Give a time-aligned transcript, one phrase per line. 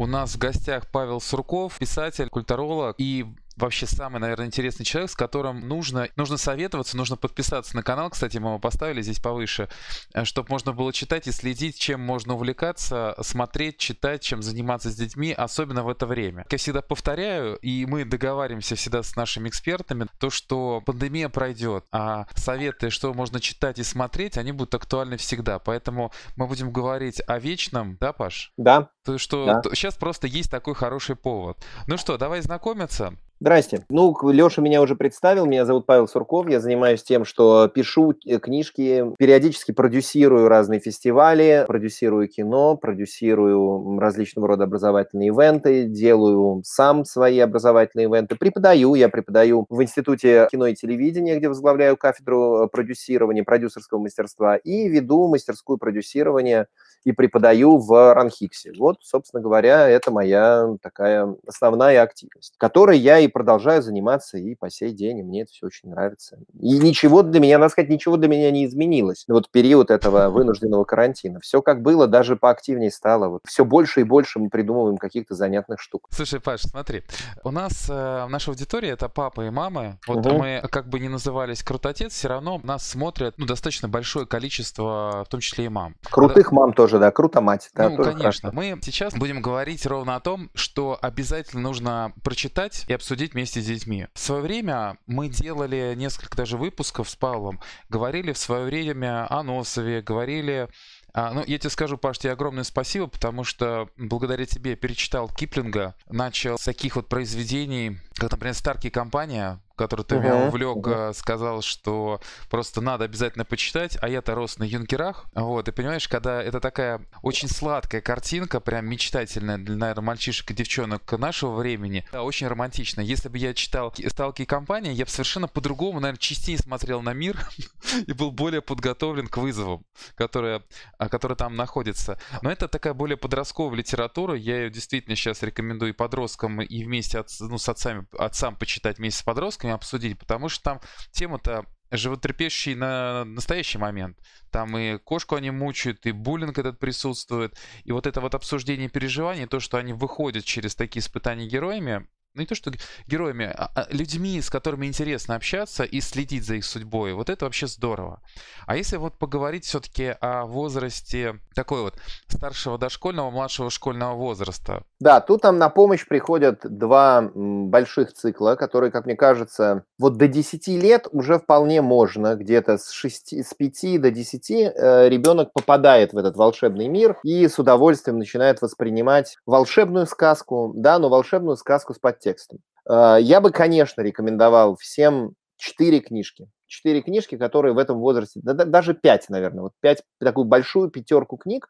[0.00, 3.26] У нас в гостях Павел Сурков, писатель, культуролог и
[3.60, 8.10] вообще самый, наверное, интересный человек, с которым нужно, нужно советоваться, нужно подписаться на канал.
[8.10, 9.68] Кстати, мы его поставили здесь повыше,
[10.14, 14.96] э, чтобы можно было читать и следить, чем можно увлекаться, смотреть, читать, чем заниматься с
[14.96, 16.44] детьми, особенно в это время.
[16.44, 21.84] Как я всегда повторяю, и мы договариваемся всегда с нашими экспертами, то, что пандемия пройдет,
[21.92, 25.58] а советы, что можно читать и смотреть, они будут актуальны всегда.
[25.58, 28.52] Поэтому мы будем говорить о вечном, да, Паш?
[28.56, 28.90] Да.
[29.04, 29.62] То, что да.
[29.74, 31.58] сейчас просто есть такой хороший повод.
[31.86, 33.14] Ну что, давай знакомиться.
[33.42, 33.86] Здрасте.
[33.88, 35.46] Ну, Леша меня уже представил.
[35.46, 36.46] Меня зовут Павел Сурков.
[36.50, 44.46] Я занимаюсь тем, что пишу э, книжки, периодически продюсирую разные фестивали, продюсирую кино, продюсирую различного
[44.46, 48.94] рода образовательные ивенты, делаю сам свои образовательные ивенты, преподаю.
[48.94, 55.28] Я преподаю в Институте кино и телевидения, где возглавляю кафедру продюсирования, продюсерского мастерства, и веду
[55.28, 56.66] мастерскую продюсирования
[57.04, 58.72] и преподаю в Ранхиксе.
[58.78, 64.70] Вот, собственно говоря, это моя такая основная активность, которой я и продолжаю заниматься и по
[64.70, 66.38] сей день, и мне это все очень нравится.
[66.58, 69.24] И ничего для меня, надо сказать, ничего для меня не изменилось.
[69.28, 71.40] Вот период этого вынужденного карантина.
[71.40, 73.28] Все как было, даже поактивнее стало.
[73.28, 76.08] Вот все больше и больше мы придумываем каких-то занятных штук.
[76.10, 77.02] Слушай, Паш, смотри,
[77.44, 79.98] у нас э, наша аудитория это папа и мама.
[80.06, 80.38] Вот угу.
[80.38, 85.30] мы как бы не назывались крутотец, все равно нас смотрят ну, достаточно большое количество, в
[85.30, 85.94] том числе и мам.
[86.10, 87.70] Крутых мам тоже тоже, да, круто, мать.
[87.74, 88.50] Да, ну, конечно.
[88.50, 88.52] Хорошо.
[88.52, 93.66] Мы сейчас будем говорить ровно о том, что обязательно нужно прочитать и обсудить вместе с
[93.66, 94.06] детьми.
[94.14, 99.42] В свое время мы делали несколько даже выпусков с Павлом, говорили в свое время о
[99.42, 100.68] Носове, говорили
[101.12, 105.94] а, ну, я тебе скажу, Паш, тебе огромное спасибо, потому что благодаря тебе перечитал Киплинга,
[106.08, 111.14] начал с таких вот произведений, как, например, Старки компания, который ты uh-huh, меня увлек, uh-huh.
[111.14, 112.20] сказал, что
[112.50, 117.00] просто надо обязательно почитать, а я-то рос на юнкерах, вот, и понимаешь, когда это такая
[117.22, 123.00] очень сладкая картинка, прям мечтательная для, наверное, мальчишек и девчонок нашего времени, да, очень романтично.
[123.00, 127.14] Если бы я читал «Сталки и компания», я бы совершенно по-другому, наверное, частей смотрел на
[127.14, 127.38] мир
[128.06, 130.62] и был более подготовлен к вызовам, которые,
[130.98, 132.20] а, которые там находятся.
[132.42, 137.18] Но это такая более подростковая литература, я ее действительно сейчас рекомендую и подросткам, и вместе
[137.18, 140.80] от, ну, с отцами, отцам почитать вместе с подростками, вами обсудить, потому что там
[141.12, 144.18] тема-то животрепещущий на настоящий момент.
[144.50, 147.58] Там и кошку они мучают, и буллинг этот присутствует.
[147.84, 152.42] И вот это вот обсуждение переживаний, то, что они выходят через такие испытания героями, ну
[152.42, 152.70] не то что
[153.08, 157.12] героями, а, а людьми, с которыми интересно общаться и следить за их судьбой.
[157.12, 158.20] Вот это вообще здорово.
[158.66, 161.94] А если вот поговорить все-таки о возрасте такой вот
[162.28, 164.84] старшего дошкольного, младшего школьного возраста.
[165.00, 170.28] Да, тут нам на помощь приходят два больших цикла, которые, как мне кажется, вот до
[170.28, 176.12] 10 лет уже вполне можно, где-то с, 6, с 5 до 10 э, ребенок попадает
[176.12, 181.92] в этот волшебный мир и с удовольствием начинает воспринимать волшебную сказку, да, но волшебную сказку
[181.94, 182.58] с подтекстом.
[182.88, 186.48] Э, я бы, конечно, рекомендовал всем четыре книжки.
[186.66, 191.36] Четыре книжки, которые в этом возрасте, да, даже пять, наверное, вот пять, такую большую пятерку
[191.36, 191.68] книг,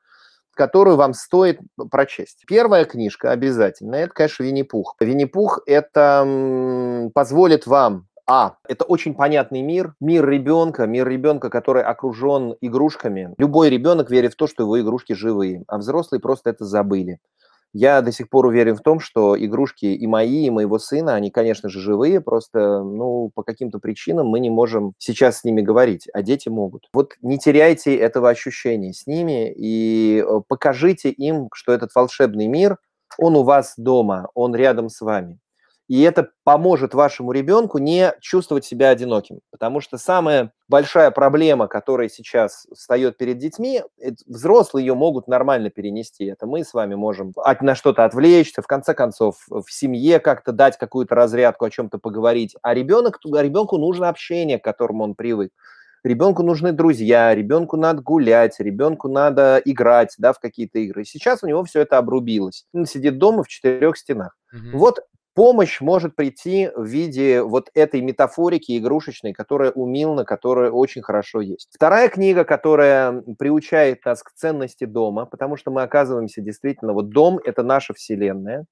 [0.53, 1.59] которую вам стоит
[1.91, 2.45] прочесть.
[2.47, 4.97] Первая книжка обязательно, это, конечно, Винни-Пух.
[5.01, 8.55] Винни-Пух– это позволит вам а.
[8.69, 9.95] Это очень понятный мир.
[10.01, 13.35] Мир ребенка, мир ребенка, который окружен игрушками.
[13.39, 17.19] Любой ребенок верит в то, что его игрушки живые, а взрослые просто это забыли.
[17.73, 21.31] Я до сих пор уверен в том, что игрушки и мои, и моего сына, они,
[21.31, 26.09] конечно же, живые, просто, ну, по каким-то причинам мы не можем сейчас с ними говорить,
[26.13, 26.89] а дети могут.
[26.93, 32.79] Вот не теряйте этого ощущения с ними и э, покажите им, что этот волшебный мир,
[33.19, 35.39] он у вас дома, он рядом с вами.
[35.91, 39.41] И это поможет вашему ребенку не чувствовать себя одиноким.
[39.51, 43.83] Потому что самая большая проблема, которая сейчас встает перед детьми,
[44.29, 46.27] взрослые ее могут нормально перенести.
[46.27, 50.79] Это мы с вами можем на что-то отвлечься, в конце концов, в семье как-то дать
[50.79, 52.55] какую-то разрядку, о чем-то поговорить.
[52.63, 55.51] А ребенок, ребенку нужно общение, к которому он привык.
[56.05, 61.05] Ребенку нужны друзья, ребенку надо гулять, ребенку надо играть да, в какие-то игры.
[61.05, 62.65] Сейчас у него все это обрубилось.
[62.73, 64.37] Он сидит дома в четырех стенах.
[64.53, 64.79] Угу.
[64.79, 65.01] Вот
[65.35, 71.41] помощь может прийти в виде вот этой метафорики игрушечной, которая у Милна, которая очень хорошо
[71.41, 71.71] есть.
[71.73, 77.39] Вторая книга, которая приучает нас к ценности дома, потому что мы оказываемся действительно, вот дом–
[77.45, 78.67] это наша вселенная,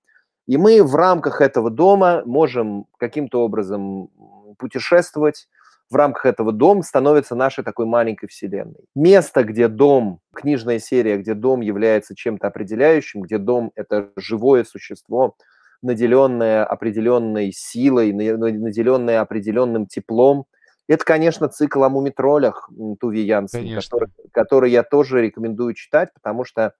[0.47, 4.11] и мы в рамках этого дома можем каким-то образом
[4.59, 5.47] путешествовать,
[5.91, 8.85] в рамках этого дом становится нашей такой маленькой вселенной.
[8.95, 15.35] Место, где дом, книжная серия, где дом является чем-то определяющим, где дом– это живое существо–
[15.83, 20.47] наделенная определенной силой, наделенная определенным теплом.
[20.89, 22.71] Это, конечно, цикл о мумитролях
[23.01, 26.73] Туви Янсен, который, который я тоже рекомендую читать, потому что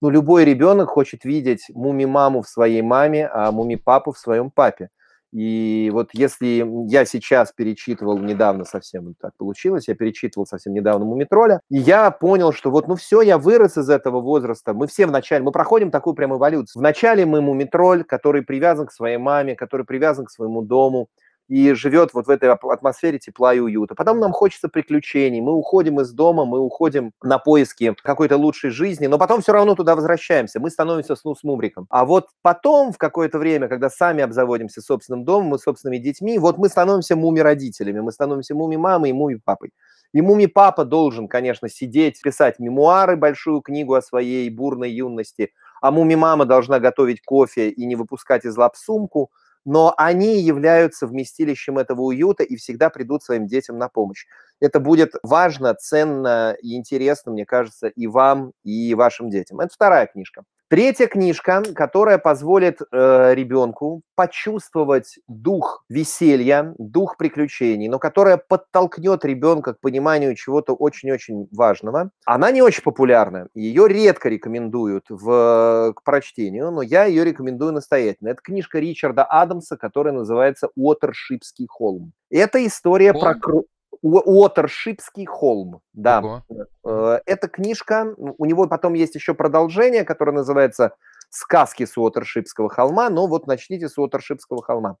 [0.00, 4.90] Ну, любой ребенок хочет видеть муми-маму в своей маме, а муми-папу в своем папе.
[5.34, 11.60] И вот если я сейчас перечитывал недавно совсем, так получилось, я перечитывал совсем недавно Мумитроля,
[11.70, 14.74] и я понял, что вот, ну все, я вырос из этого возраста.
[14.74, 16.80] Мы все вначале, мы проходим такую прям эволюцию.
[16.80, 21.08] Вначале мы Мумитроль, который привязан к своей маме, который привязан к своему дому,
[21.48, 23.94] и живет вот в этой атмосфере тепла и уюта.
[23.94, 29.06] Потом нам хочется приключений, мы уходим из дома, мы уходим на поиски какой-то лучшей жизни,
[29.06, 31.86] но потом все равно туда возвращаемся, мы становимся сну с мумриком.
[31.90, 36.56] А вот потом, в какое-то время, когда сами обзаводимся собственным домом, мы собственными детьми, вот
[36.56, 39.72] мы становимся муми-родителями, мы становимся муми-мамой и муми-папой.
[40.14, 45.50] И муми-папа должен, конечно, сидеть, писать мемуары, большую книгу о своей бурной юности,
[45.82, 49.30] а муми-мама должна готовить кофе и не выпускать из лап сумку–
[49.64, 54.26] но они являются вместилищем этого уюта и всегда придут своим детям на помощь.
[54.60, 59.60] Это будет важно, ценно и интересно, мне кажется, и вам, и вашим детям.
[59.60, 60.44] Это вторая книжка.
[60.74, 69.74] Третья книжка, которая позволит э, ребенку почувствовать дух веселья, дух приключений, но которая подтолкнет ребенка
[69.74, 72.10] к пониманию чего-то очень-очень важного.
[72.26, 78.30] Она не очень популярна, ее редко рекомендуют в, к прочтению, но я ее рекомендую настоятельно.
[78.30, 82.10] Это книжка Ричарда Адамса, которая называется «Уотершипский холм».
[82.30, 83.40] Это история Холм?
[83.40, 83.62] про...
[84.06, 86.20] Уотершипский холм, да.
[86.20, 86.42] Ого.
[86.84, 90.94] Э, эта книжка, у него потом есть еще продолжение, которое называется
[91.30, 94.98] «Сказки с Уотершипского холма», но вот начните с Уотершипского холма.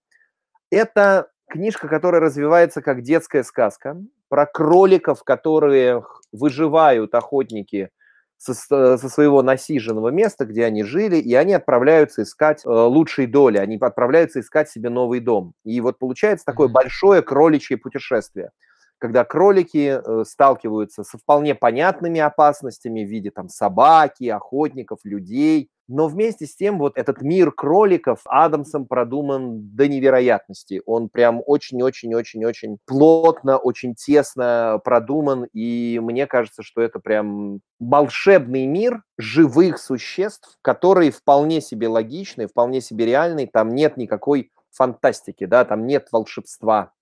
[0.70, 6.02] Это книжка, которая развивается как детская сказка про кроликов, которые
[6.32, 7.90] выживают охотники
[8.38, 13.58] со, со своего насиженного места, где они жили, и они отправляются искать э, лучшей доли,
[13.58, 15.52] они отправляются искать себе новый дом.
[15.62, 18.50] И вот получается такое большое кроличье путешествие–
[19.04, 25.68] когда кролики э, сталкиваются со вполне понятными опасностями в виде там собаки, охотников, людей.
[25.88, 30.80] Но вместе с тем вот этот мир кроликов Адамсом продуман до невероятности.
[30.86, 35.48] Он прям очень-очень-очень-очень плотно, очень тесно продуман.
[35.52, 42.80] И мне кажется, что это прям волшебный мир живых существ, которые вполне себе логичны, вполне
[42.80, 43.50] себе реальны.
[43.52, 46.92] Там нет никакой фантастики, да, там нет волшебства,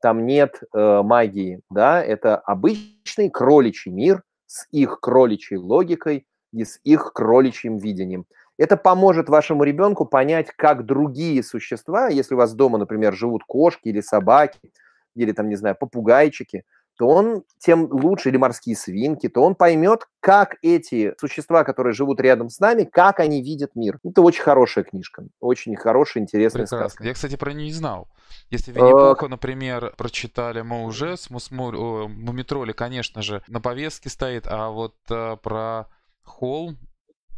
[0.00, 6.78] там нет э, магии, да, это обычный кроличий мир с их кроличьей логикой и с
[6.84, 8.26] их кроличьим видением.
[8.58, 13.88] Это поможет вашему ребенку понять, как другие существа, если у вас дома, например, живут кошки
[13.88, 14.72] или собаки,
[15.14, 16.64] или там, не знаю, попугайчики–
[16.96, 22.20] то он тем лучше, или морские свинки, то он поймет, как эти существа, которые живут
[22.20, 23.98] рядом с нами, как они видят мир.
[24.04, 26.88] Это очень хорошая книжка, очень хорошая, интересная Прекрасно.
[26.88, 27.04] сказка.
[27.04, 28.08] Я, кстати, про нее не знал.
[28.50, 34.94] Если Винни-Пуха, например, прочитали мы уже, с Мумитроли, конечно же, на повестке стоит, а вот
[35.10, 35.86] э, про
[36.24, 36.78] Холм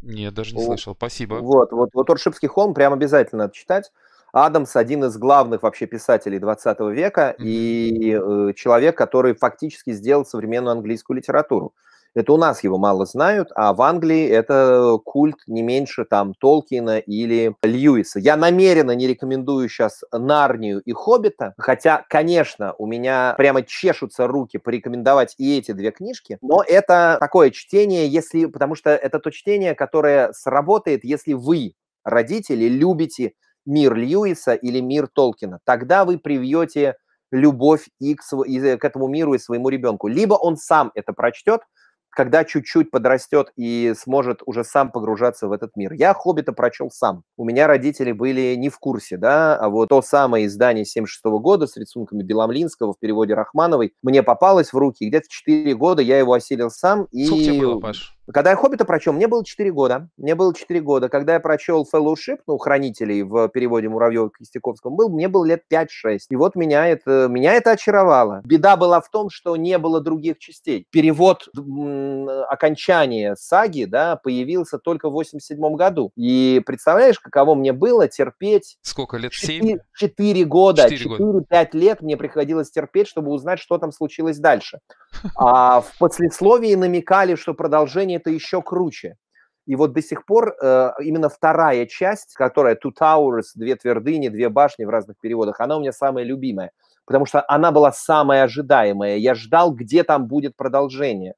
[0.02, 0.94] нет, даже не слышал.
[0.94, 1.36] Спасибо.
[1.36, 3.90] Вот, вот, вот Оршипский холм прям обязательно надо читать.
[4.32, 7.44] Адамс один из главных вообще писателей 20 века mm-hmm.
[7.44, 11.74] и э, человек, который фактически сделал современную английскую литературу.
[12.14, 16.98] Это у нас его мало знают, а в Англии это культ не меньше там Толкина
[16.98, 18.18] или Льюиса.
[18.18, 24.58] Я намеренно не рекомендую сейчас Нарнию и Хоббита, хотя, конечно, у меня прямо чешутся руки
[24.58, 29.74] порекомендовать и эти две книжки, но это такое чтение, если, потому что это то чтение,
[29.74, 33.34] которое сработает, если вы, родители, любите
[33.68, 35.60] мир Льюиса или мир Толкина.
[35.64, 36.96] Тогда вы привьете
[37.30, 40.08] любовь и к, и к этому миру и своему ребенку.
[40.08, 41.60] Либо он сам это прочтет,
[42.10, 45.92] когда чуть-чуть подрастет и сможет уже сам погружаться в этот мир.
[45.92, 47.22] Я «Хоббита» прочел сам.
[47.36, 51.66] У меня родители были не в курсе, да, а вот то самое издание 76 года
[51.66, 55.06] с рисунками Беломлинского в переводе Рахмановой мне попалось в руки.
[55.06, 57.06] Где-то 4 года я его осилил сам.
[57.12, 57.26] И...
[57.26, 58.17] Сколько тебе было, Паш?
[58.32, 60.08] Когда я «Хоббита» прочел, мне было 4 года.
[60.16, 61.08] Мне было 4 года.
[61.08, 65.86] Когда я прочел «Fellowship», ну, «Хранителей» в переводе Муравьева Костяковского, был, мне было лет 5-6.
[66.30, 68.42] И вот меня это, меня это очаровало.
[68.44, 70.86] Беда была в том, что не было других частей.
[70.90, 71.48] Перевод
[72.48, 76.12] окончания саги, да, появился только в 87 году.
[76.16, 78.78] И представляешь, каково мне было терпеть...
[78.82, 79.32] Сколько лет?
[79.32, 79.78] 7?
[79.94, 80.86] 4 года.
[80.86, 84.80] 4-5 лет мне приходилось терпеть, чтобы узнать, что там случилось дальше.
[85.36, 89.16] А в послесловии намекали, что продолжение это еще круче.
[89.66, 94.48] И вот до сих пор э, именно вторая часть, которая Two Towers, две твердыни, две
[94.48, 96.70] башни в разных переводах, она у меня самая любимая,
[97.04, 99.16] потому что она была самая ожидаемая.
[99.16, 101.34] Я ждал, где там будет продолжение.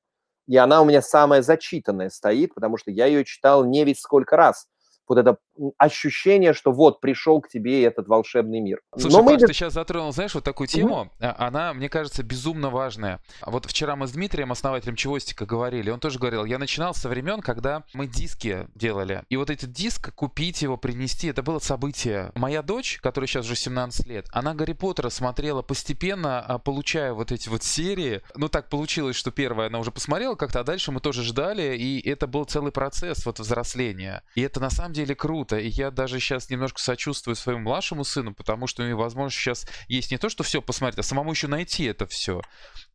[0.47, 4.37] И она у меня самая зачитанная стоит, потому что я ее читал не ведь сколько
[4.37, 4.67] раз.
[5.09, 5.39] Вот это
[5.79, 8.81] ощущение, что вот пришел к тебе этот волшебный мир.
[8.97, 9.33] Слушай, Но мы...
[9.33, 11.11] Паш, ты сейчас затронул, знаешь, вот такую тему, угу.
[11.19, 13.21] она, мне кажется, безумно важная.
[13.45, 17.41] Вот вчера мы с Дмитрием, основателем Чевостика, говорили, он тоже говорил, я начинал со времен,
[17.41, 19.23] когда мы диски делали.
[19.29, 22.33] И вот этот диск, купить его, принести, это было событие.
[22.35, 27.33] Моя дочь, которая сейчас уже 17 лет, она Гарри Поттера смотрела постепенно, а, получая вот
[27.33, 28.23] эти вот серии.
[28.35, 32.01] Ну, так получилось, что первая она уже посмотрела как-то, а дальше мы тоже ждали, и
[32.09, 34.23] это был целый процесс вот взросления.
[34.35, 35.50] И это на самом деле круто.
[35.59, 39.67] И я даже сейчас немножко сочувствую своему младшему сыну, потому что у него, возможно, сейчас
[39.89, 42.41] есть не то, что все посмотреть, а самому еще найти это все.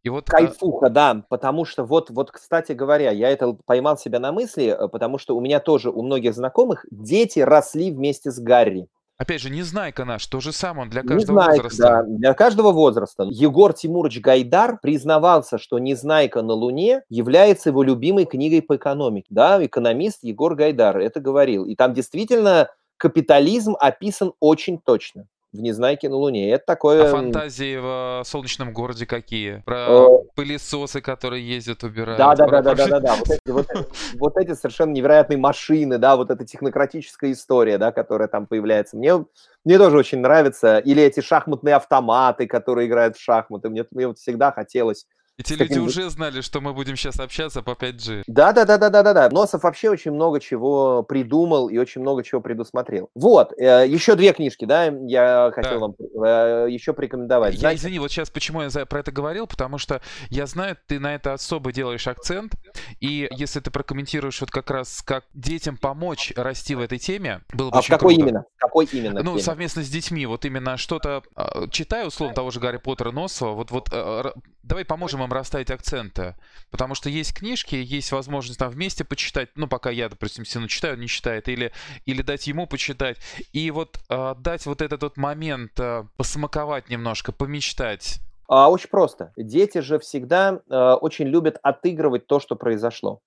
[0.04, 0.30] И вот...
[0.30, 4.66] А Кайфуха, да, потому что вот, вот, кстати говоря, я это поймал себя на мысли,
[4.66, 8.88] э, потому что у меня тоже, у многих знакомых, дети росли вместе с Гарри.
[9.18, 11.84] Опять же, Незнайка наш, то же самое, для каждого Незнайка, возраста.
[11.84, 13.24] Да, для каждого возраста.
[13.30, 19.28] Егор Тимурович Гайдар признавался, что Незнайка на Луне является его любимой книгой по экономике.
[19.30, 21.66] Да, экономист Егор Гайдар это говорил.
[21.66, 26.52] И там действительно капитализм описан очень точно в Незнайке на Луне.
[26.52, 27.10] Это такое...
[27.10, 29.64] А фантазии в солнечном городе какие?
[29.66, 30.24] Про О...
[30.36, 32.18] пылесосы, которые ездят, убирают.
[32.18, 33.16] Да, да, да, да, да, да, да.
[33.16, 33.68] Вот эти, вот,
[34.16, 38.98] вот эти совершенно невероятные машины, да, вот эта технократическая история, да, которая там появляется.
[38.98, 39.26] Мне,
[39.64, 40.80] мне тоже очень нравится.
[40.80, 43.70] Или эти шахматные автоматы, которые играют в шахматы.
[43.70, 47.72] Мне, мне вот всегда хотелось эти люди уже знали, что мы будем сейчас общаться по
[47.72, 48.24] 5G.
[48.27, 49.30] Да, да, да, да, да, да, да.
[49.30, 53.10] Носов вообще очень много чего придумал и очень много чего предусмотрел.
[53.15, 55.80] Вот, э, еще две книжки, да, я хотел да.
[55.80, 57.56] вам э, еще порекомендовать.
[57.56, 57.82] Я Знаете?
[57.82, 61.34] извини, вот сейчас почему я про это говорил, потому что я знаю, ты на это
[61.34, 62.54] особо делаешь акцент,
[63.01, 67.72] и если ты прокомментируешь вот как раз, как детям помочь расти в этой теме, было
[67.72, 68.30] бы а очень какой круто.
[68.30, 68.46] именно?
[68.56, 69.22] Какой именно?
[69.22, 69.44] Ну, теме?
[69.44, 73.72] совместно с детьми, вот именно что-то, а, читаю, условно, того же Гарри Поттера Носова, вот,
[73.72, 74.32] вот э,
[74.63, 76.36] давай поможем им расставить акценты.
[76.72, 79.50] Потому что есть книжки, есть возможность там вместе почитать.
[79.55, 81.48] Ну, пока я, допустим, сыну читаю, не читает.
[81.50, 81.72] Или,
[82.05, 83.17] или дать ему почитать.
[83.53, 88.20] И вот э, дать вот этот вот момент, э, посмаковать немножко, помечтать.
[88.48, 89.34] А, очень просто.
[89.36, 93.22] Дети же всегда э, очень любят отыгрывать то, что произошло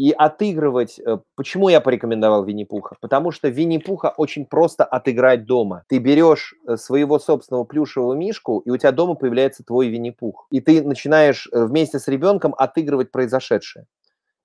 [0.00, 0.98] и отыгрывать.
[0.98, 2.96] Э, почему я порекомендовал Винни-Пуха?
[3.02, 5.84] Потому что Винни-Пуха очень просто отыграть дома.
[5.88, 10.46] Ты берешь э, своего собственного плюшевого мишку, и у тебя дома появляется твой Винни-Пух.
[10.50, 13.84] И ты начинаешь э, вместе с ребенком отыгрывать произошедшее.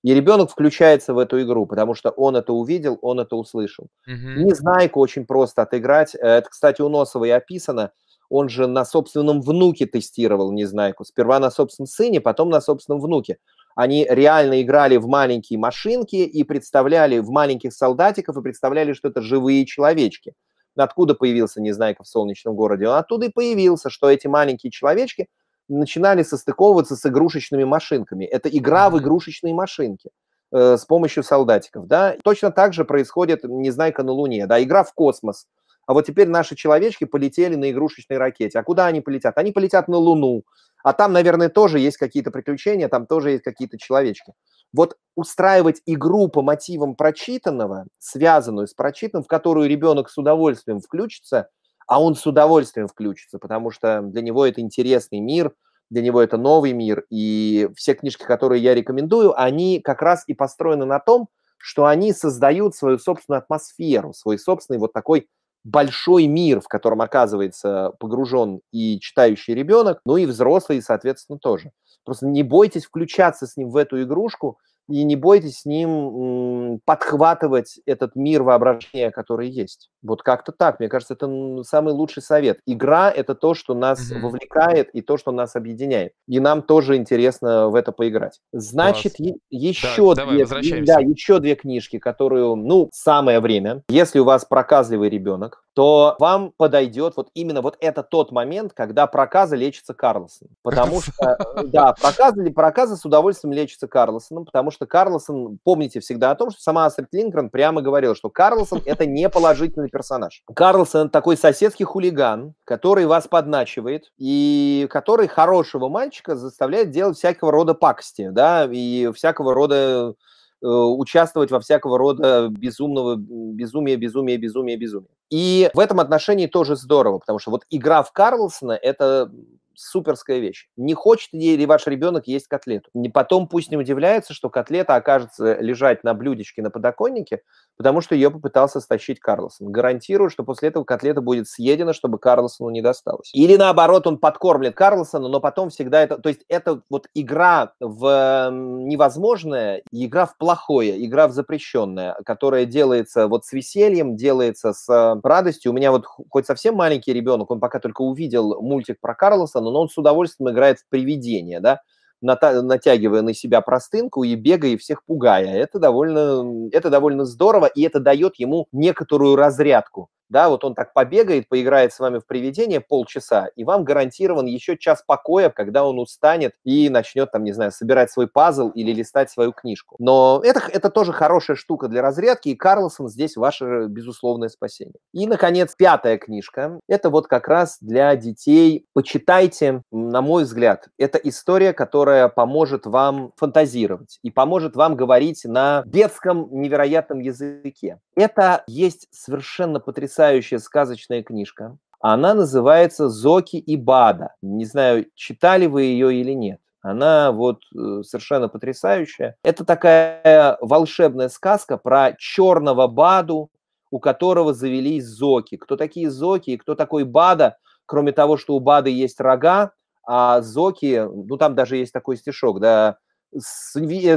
[0.02, 3.86] И ребенок включается в эту игру, потому что он это увидел, он это услышал.
[4.06, 4.42] Mm-hmm.
[4.44, 6.14] Незнайку очень просто отыграть.
[6.14, 7.92] Это, кстати, у Носова и описано.
[8.28, 11.06] Он же на собственном внуке тестировал Незнайку.
[11.06, 13.38] Сперва на собственном сыне, потом на собственном внуке.
[13.76, 19.20] Они реально играли в маленькие машинки и представляли в маленьких солдатиков и представляли, что это
[19.20, 20.32] живые человечки.
[20.74, 22.88] Откуда появился Незнайка в солнечном городе?
[22.88, 25.28] Он оттуда и появился, что эти маленькие человечки
[25.68, 28.24] начинали состыковываться с игрушечными машинками.
[28.24, 30.08] Это игра в игрушечные машинки
[30.52, 32.16] э, с помощью солдатиков, да.
[32.24, 35.46] Точно так же происходит «Незнайка на Луне», да, игра в космос.
[35.86, 38.58] А вот теперь наши человечки полетели на игрушечной ракете.
[38.58, 39.36] А куда они полетят?
[39.38, 40.42] Они полетят на Луну.
[40.86, 44.34] А там, наверное, тоже есть какие-то приключения, там тоже есть какие-то человечки.
[44.72, 51.48] Вот устраивать игру по мотивам прочитанного, связанную с прочитанным, в которую ребенок с удовольствием включится,
[51.88, 55.52] а он с удовольствием включится, потому что для него это интересный мир,
[55.90, 60.34] для него это новый мир, и все книжки, которые я рекомендую, они как раз и
[60.34, 61.26] построены на том,
[61.58, 65.26] что они создают свою собственную атмосферу, свой собственный вот такой
[65.66, 71.72] большой мир, в котором оказывается погружен и читающий ребенок, ну и взрослый, соответственно, тоже.
[72.04, 74.58] Просто не бойтесь включаться с ним в эту игрушку,
[74.88, 79.90] и не бойтесь с ним подхватывать этот мир воображения, который есть.
[80.02, 80.78] Вот как-то так.
[80.78, 82.60] Мне кажется, это самый лучший совет.
[82.66, 84.20] Игра– это то, что нас mm-hmm.
[84.20, 86.12] вовлекает и то, что нас объединяет.
[86.28, 88.40] И нам тоже интересно в это поиграть.
[88.52, 93.82] Значит, е- еще, да, две, да, еще две книжки, которые, ну, самое время.
[93.88, 99.06] Если у вас проказливый ребенок, то вам подойдет вот именно вот это тот момент, когда
[99.06, 100.48] проказа лечится Карлосом.
[100.62, 106.34] Потому что, да, проказы, проказы с удовольствием лечатся Карлосоном, потому что Карлосон, помните всегда о
[106.34, 110.42] том, что сама Астрид Линкрен прямо говорила, что Карлосон– это не положительный персонаж.
[110.48, 117.74] Это такой соседский хулиган, который вас подначивает и который хорошего мальчика заставляет делать всякого рода
[117.74, 120.14] пакости, да, и всякого рода Э,
[120.62, 125.08] участвовать во всякого рода безумного, безумия, безумия, безумия, безумия.
[125.30, 129.30] И в этом отношении тоже здорово, потому что вот игра в Карлсона– это
[129.76, 130.68] суперская вещь.
[130.76, 132.90] Не хочет ли ваш ребенок есть котлету?
[132.94, 137.42] Не потом пусть не удивляется, что котлета окажется лежать на блюдечке на подоконнике,
[137.76, 139.70] потому что ее попытался стащить Карлсон.
[139.70, 143.30] Гарантирую, что после этого котлета будет съедена, чтобы Карлсону не досталось.
[143.34, 146.18] Или наоборот, он подкормлет Карлсона, но потом всегда это...
[146.18, 153.28] То есть это вот игра в невозможное, игра в плохое, игра в запрещенное, которая делается
[153.28, 155.72] вот с весельем, делается с радостью.
[155.72, 159.82] У меня вот хоть совсем маленький ребенок, он пока только увидел мультик про Карлсона, но
[159.82, 161.80] он с удовольствием играет в привидение, да,
[162.20, 165.54] натягивая на себя простынку и бегая и всех пугая.
[165.56, 170.92] Это довольно, это довольно здорово, и это дает ему некоторую разрядку да, вот он так
[170.92, 175.98] побегает, поиграет с вами в привидение полчаса, и вам гарантирован еще час покоя, когда он
[175.98, 179.96] устанет и начнет, там, не знаю, собирать свой пазл или листать свою книжку.
[179.98, 184.96] Но это, это тоже хорошая штука для разрядки, и Карлсон здесь ваше безусловное спасение.
[185.12, 186.80] И, наконец, пятая книжка.
[186.88, 188.86] Это вот как раз для детей.
[188.92, 195.82] Почитайте, на мой взгляд, это история, которая поможет вам фантазировать и поможет вам говорить на
[195.86, 198.00] детском невероятном языке.
[198.16, 201.76] Это есть совершенно потрясающая потрясающая сказочная книжка.
[202.00, 204.34] Она называется «Зоки и Бада».
[204.40, 206.58] Не знаю, читали вы ее или нет.
[206.80, 209.36] Она вот э, совершенно потрясающая.
[209.42, 213.50] Это такая волшебная сказка про черного Баду,
[213.90, 215.56] у которого завелись зоки.
[215.56, 219.72] Кто такие зоки и кто такой Бада, кроме того, что у Бады есть рога,
[220.06, 222.96] а зоки, ну там даже есть такой стишок, да,
[223.34, 223.38] э,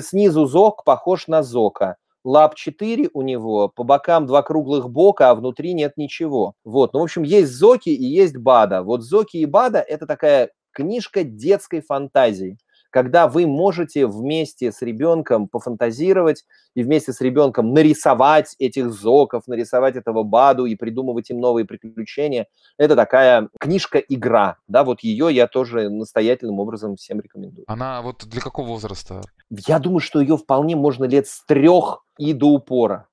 [0.01, 1.97] снизу зок похож на зока,
[2.29, 6.53] лап 4 у него, по бокам два круглых бока, а внутри нет ничего.
[6.63, 8.83] Вот, ну, в общем, есть Зоки и есть Бада.
[8.83, 12.57] Вот Зоки и Бада– это такая книжка детской фантазии
[12.89, 19.95] когда вы можете вместе с ребенком пофантазировать и вместе с ребенком нарисовать этих зоков, нарисовать
[19.95, 22.47] этого Баду и придумывать им новые приключения.
[22.77, 27.65] Это такая книжка-игра, да, вот ее я тоже настоятельным образом всем рекомендую.
[27.67, 29.21] Она вот для какого возраста?
[29.49, 33.08] Я думаю, что ее вполне можно лет с трех и до упора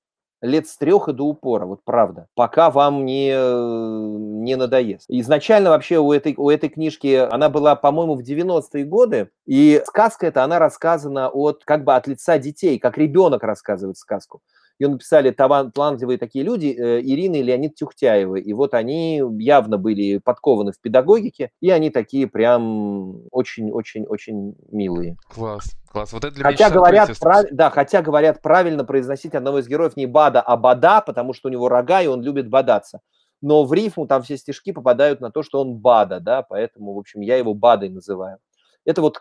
[0.47, 5.07] лет с трех и до упора, вот правда, пока вам не, не надоест.
[5.09, 10.26] Изначально вообще у этой, у этой книжки, она была, по-моему, в 90-е годы, и сказка
[10.26, 14.42] эта, она рассказана от, как бы от лица детей, как ребенок рассказывает сказку
[14.79, 18.41] ее написали талантливые такие люди, э, Ирина и Леонид Тюхтяевы.
[18.41, 25.17] И вот они явно были подкованы в педагогике, и они такие прям очень-очень-очень милые.
[25.29, 26.12] Класс, класс.
[26.12, 27.47] Вот это для хотя говорят, прав...
[27.51, 31.53] да, хотя говорят правильно произносить одного из героев не Бада, а Бада, потому что у
[31.53, 33.01] него рога, и он любит бодаться
[33.43, 36.99] но в рифму там все стишки попадают на то, что он Бада, да, поэтому, в
[36.99, 38.39] общем, я его Бадой называю.
[38.85, 39.21] Это вот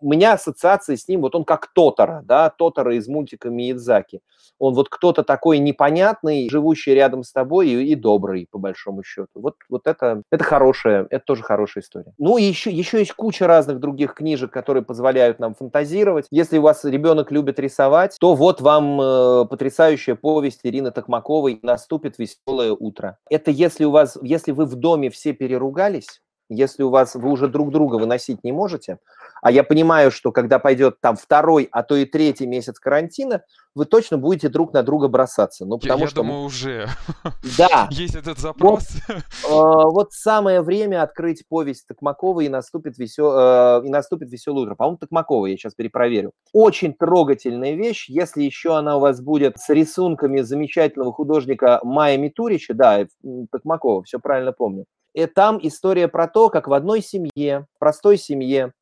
[0.00, 4.20] у меня ассоциации с ним, вот он как Тотора, да, Тотора из мультика Миядзаки.
[4.58, 9.28] Он вот кто-то такой непонятный, живущий рядом с тобой и, и добрый, по большому счету.
[9.34, 12.12] Вот, вот это, это хорошая, это тоже хорошая история.
[12.18, 16.26] Ну и еще, еще есть куча разных других книжек, которые позволяют нам фантазировать.
[16.30, 22.18] Если у вас ребенок любит рисовать, то вот вам э, потрясающая повесть Ирины Токмаковой «Наступит
[22.18, 23.18] веселое утро».
[23.30, 27.48] Это если у вас, если вы в доме все переругались, если у вас вы уже
[27.48, 28.98] друг друга выносить не можете,
[29.42, 33.42] а я понимаю, что когда пойдет там второй, а то и третий месяц карантина,
[33.74, 35.64] вы точно будете друг на друга бросаться.
[35.64, 36.16] Ну, потому я, я что...
[36.16, 36.88] думаю, уже.
[37.56, 37.88] Да.
[37.90, 38.88] Есть этот запрос.
[39.08, 43.32] Вот, э, вот самое время открыть повесть Токмакова и наступит, весел...
[43.36, 44.74] э, и наступит веселое утро.
[44.74, 46.32] По-моему, Токмакова, я сейчас перепроверю.
[46.52, 48.08] Очень трогательная вещь.
[48.08, 53.06] Если еще она у вас будет с рисунками замечательного художника Майя Митурича, да,
[53.52, 54.86] Токмакова, все правильно помню.
[55.14, 58.72] И там история про то, как в одной семье, простой семье,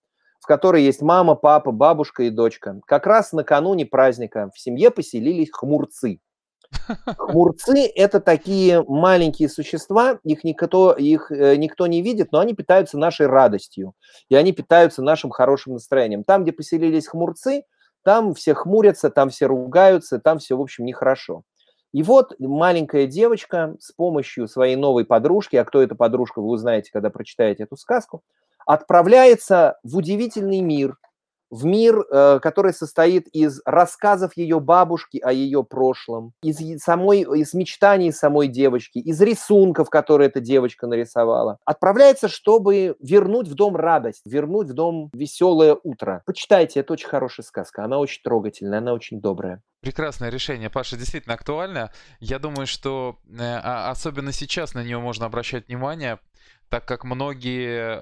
[0.41, 2.81] в которой есть мама, папа, бабушка и дочка.
[2.87, 6.21] Как раз накануне праздника в семье поселились хмурцы.
[7.19, 12.99] Хмурцы– это такие маленькие существа, их никто, их э, никто не видит, но они питаются
[12.99, 13.95] нашей радостью,
[14.29, 16.25] и они питаются нашим хорошим настроением.
[16.25, 17.63] Там, где поселились хмурцы,
[18.03, 21.43] там все хмурятся, там все ругаются, там все, в общем, нехорошо.
[21.93, 26.91] И вот маленькая девочка с помощью своей новой подружки, а кто эта подружка, вы узнаете,
[26.93, 28.23] когда прочитаете эту сказку,
[28.67, 30.97] отправляется в удивительный мир,
[31.51, 37.55] в мир, э, который состоит из рассказов ее бабушки о ее прошлом, из самой, из
[37.55, 41.59] мечтаний самой девочки, из рисунков, которые эта девочка нарисовала.
[41.65, 46.23] Отправляется, чтобы вернуть в дом радость, вернуть в дом веселое утро.
[46.27, 49.63] Почитайте, это очень хорошая сказка, она очень трогательная, она очень добрая.
[49.81, 51.93] Прекрасное решение, Паша, действительно актуально.
[52.19, 56.19] Я думаю, что э, а, особенно сейчас на нее можно обращать внимание,
[56.69, 58.01] так как многие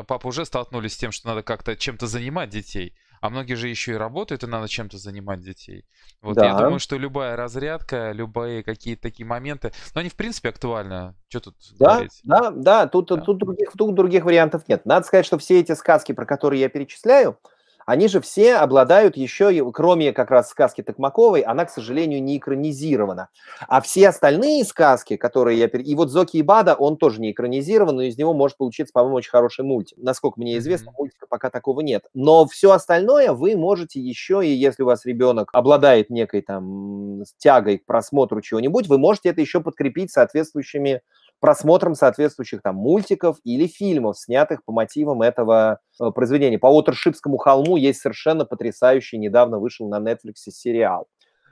[0.00, 2.94] э, папы уже столкнулись с тем, что надо как-то чем-то занимать детей.
[3.20, 5.84] а многие же еще и работают, и надо чем-то занимать детей.
[6.22, 6.46] Вот да.
[6.46, 11.14] я думаю, что любая разрядка, любые какие-то такие моменты, но они в принципе актуальны.
[11.28, 12.20] Что тут да, говорить?
[12.24, 13.16] Да, да, тут, да.
[13.18, 14.84] Тут, других, тут других вариантов нет.
[14.84, 17.38] Надо сказать, что все эти сказки, про которые я перечисляю,
[17.86, 23.28] они же все обладают еще, кроме как раз сказки Токмаковой, она, к сожалению, не экранизирована.
[23.68, 25.66] А все остальные сказки, которые я...
[25.66, 29.16] И вот Зоки и Бада, он тоже не экранизирован, но из него может получиться, по-моему,
[29.16, 29.98] очень хороший мультик.
[29.98, 30.98] Насколько мне известно, mm-hmm.
[30.98, 32.04] мультика пока такого нет.
[32.14, 37.78] Но все остальное вы можете еще, и если у вас ребенок обладает некой там тягой
[37.78, 41.02] к просмотру чего-нибудь, вы можете это еще подкрепить соответствующими
[41.42, 46.56] просмотром соответствующих там мультиков или фильмов, снятых по мотивам этого э, произведения.
[46.56, 51.08] По Уотершипскому холму есть совершенно потрясающий, недавно вышел на Netflix сериал.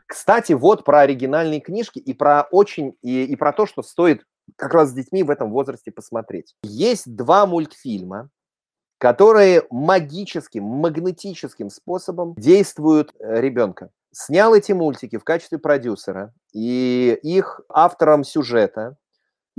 [0.06, 4.22] Кстати, вот про оригинальные книжки и про очень и, и про то, что стоит
[4.54, 6.54] как раз с детьми в этом возрасте посмотреть.
[6.62, 8.30] Есть два мультфильма,
[8.98, 13.90] которые магическим, магнетическим способом действуют э, ребенка.
[14.12, 18.96] Снял эти мультики в качестве продюсера, и их автором сюжета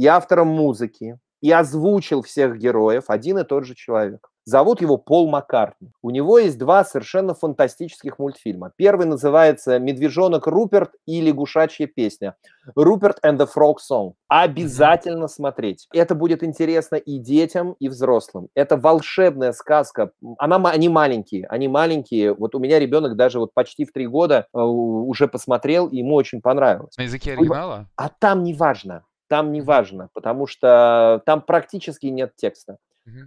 [0.01, 4.27] и автором музыки, и озвучил всех героев один и тот же человек.
[4.45, 5.91] Зовут его Пол Маккартни.
[6.01, 8.71] У него есть два совершенно фантастических мультфильма.
[8.75, 12.35] Первый называется «Медвежонок Руперт» и «Лягушачья песня».
[12.75, 14.13] «Руперт and the Frog Song».
[14.27, 15.87] Обязательно смотреть.
[15.93, 18.47] Это будет интересно и детям, и взрослым.
[18.55, 20.09] Это волшебная сказка.
[20.39, 22.33] Она, они маленькие, они маленькие.
[22.33, 26.15] Вот у меня ребенок даже вот почти в три года э, уже посмотрел, и ему
[26.15, 26.97] очень понравилось.
[26.97, 27.87] На языке оригинала?
[27.95, 32.75] А там не важно там не важно, потому что там практически нет текста.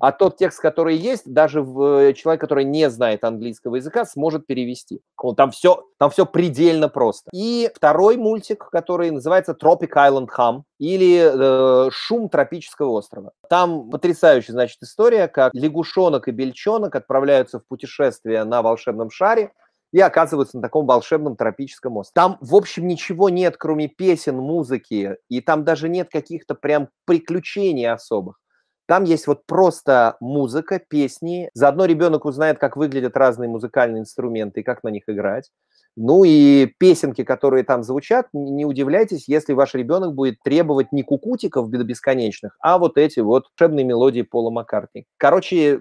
[0.00, 5.00] А тот текст, который есть, даже в, человек, который не знает английского языка, сможет перевести.
[5.36, 7.30] Там все, там все предельно просто.
[7.32, 13.32] И второй мультик, который называется Tropic Island Hum или э, Шум тропического острова.
[13.48, 19.52] Там потрясающая, значит, история, как лягушонок и бельчонок отправляются в путешествие на волшебном шаре,
[19.94, 22.14] и оказываются на таком волшебном тропическом острове.
[22.14, 27.88] Там, в общем, ничего нет, кроме песен, музыки, и там даже нет каких-то прям приключений
[27.88, 28.40] особых.
[28.86, 31.48] Там есть вот просто музыка, песни.
[31.54, 35.50] Заодно ребенок узнает, как выглядят разные музыкальные инструменты и как на них играть.
[35.96, 41.70] Ну и песенки, которые там звучат, не удивляйтесь, если ваш ребенок будет требовать не кукутиков
[41.70, 45.06] бесконечных, а вот эти вот волшебные мелодии Пола Маккартни.
[45.18, 45.78] Короче,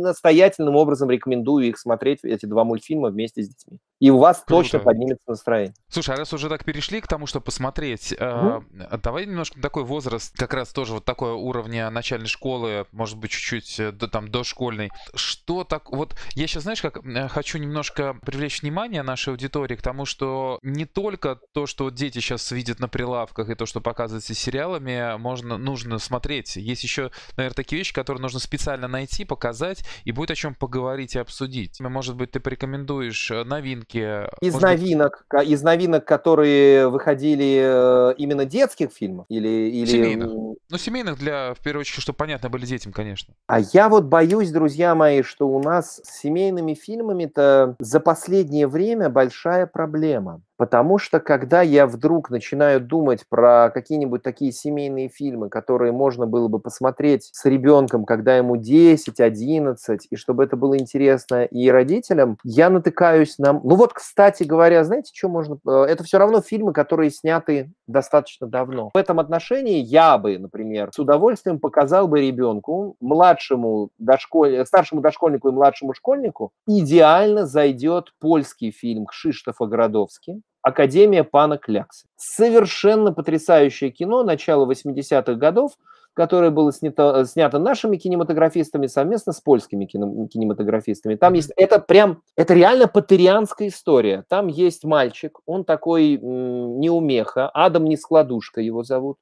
[0.00, 3.78] настоятельным образом рекомендую их смотреть, эти два мультфильма вместе с детьми.
[4.00, 4.62] И у вас Круто.
[4.62, 5.74] точно поднимется настроение.
[5.88, 8.64] Слушай, а раз уже так перешли к тому, что посмотреть, угу.
[8.78, 13.32] э, давай немножко такой возраст, как раз тоже вот такое уровня начальной школы, может быть,
[13.32, 14.90] чуть-чуть э, до, там дошкольной.
[15.14, 19.82] Что так, вот я сейчас, знаешь, как э, хочу немножко привлечь внимание нашей аудитории к
[19.82, 24.32] тому, что не только то, что дети сейчас видят на прилавках и то, что показывается
[24.32, 26.54] сериалами, можно, нужно смотреть.
[26.54, 31.16] Есть еще, наверное, такие вещи, которые нужно специально найти, показать, и будет о чем поговорить
[31.16, 31.80] и обсудить.
[31.80, 34.26] Может быть, ты порекомендуешь э, новинки?
[34.40, 35.48] Из новинок, быть...
[35.48, 40.30] из новинок, которые выходили э, именно детских фильмов или или семейных?
[40.30, 43.34] Ну семейных для, в первую очередь, чтобы понятно были детям, конечно.
[43.46, 49.08] А я вот боюсь, друзья мои, что у нас с семейными фильмами-то за последнее время
[49.08, 50.42] большая проблема.
[50.58, 56.48] Потому что когда я вдруг начинаю думать про какие-нибудь такие семейные фильмы, которые можно было
[56.48, 62.38] бы посмотреть с ребенком, когда ему 10, 11, и чтобы это было интересно и родителям,
[62.42, 63.52] я натыкаюсь на...
[63.52, 65.58] Ну вот, кстати говоря, знаете, что можно...
[65.64, 68.90] Э, это все равно фильмы, которые сняты достаточно давно.
[68.94, 74.64] В этом отношении я бы, например, с удовольствием показал бы ребенку, младшему дошколь...
[74.66, 82.06] старшему дошкольнику и младшему школьнику, идеально зайдет польский фильм Кшиштофа Городовский, Академия пана Кляксы.
[82.16, 85.72] Совершенно потрясающее кино начала 80-х годов,
[86.18, 91.14] которое было снято, снято нашими кинематографистами совместно с польскими кинематографистами.
[91.14, 94.24] Там есть, это прям, это реально патерианская история.
[94.28, 99.18] Там есть мальчик, он такой м, неумеха, Адам Нескладушка его зовут.